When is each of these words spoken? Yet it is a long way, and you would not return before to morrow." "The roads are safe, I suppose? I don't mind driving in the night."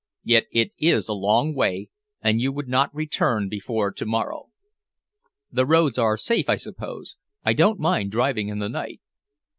Yet 0.23 0.45
it 0.51 0.71
is 0.79 1.07
a 1.07 1.13
long 1.13 1.53
way, 1.53 1.89
and 2.23 2.41
you 2.41 2.51
would 2.51 2.67
not 2.67 2.91
return 2.91 3.47
before 3.49 3.91
to 3.91 4.03
morrow." 4.07 4.47
"The 5.51 5.67
roads 5.67 5.99
are 5.99 6.17
safe, 6.17 6.49
I 6.49 6.55
suppose? 6.55 7.17
I 7.45 7.53
don't 7.53 7.77
mind 7.77 8.09
driving 8.09 8.47
in 8.49 8.57
the 8.57 8.67
night." 8.69 8.99